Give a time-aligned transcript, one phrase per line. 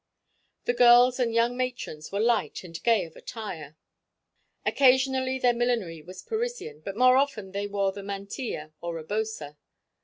[0.65, 3.77] The girls and young matrons were light and gay of attire;
[4.65, 9.57] occasionally their millinery was Parisian, but more often they wore the mantilla or rebosa.